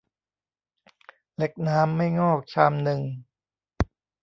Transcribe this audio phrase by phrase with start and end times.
[1.37, 3.01] เล็กน้ำ ไม่งอก ชามนึง